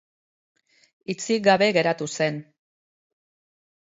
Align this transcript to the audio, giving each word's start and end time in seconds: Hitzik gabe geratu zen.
Hitzik 1.13 1.43
gabe 1.47 1.67
geratu 1.75 2.07
zen. 2.13 2.39